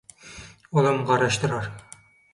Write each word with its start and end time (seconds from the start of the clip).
Olam 0.77 0.97
garaşdyrar. 1.05 1.65